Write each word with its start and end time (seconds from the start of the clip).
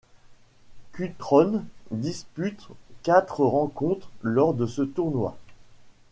Cutrone 0.93 1.63
dispute 1.91 2.69
quatre 3.03 3.45
rencontres 3.45 4.09
lors 4.23 4.55
de 4.55 4.65
ce 4.65 4.81
tournoi. 4.81 5.37